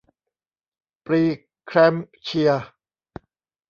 [1.05, 1.21] พรี
[1.65, 2.51] แคลมป์เชีย